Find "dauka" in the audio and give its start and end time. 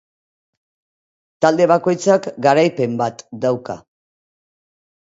3.47-3.81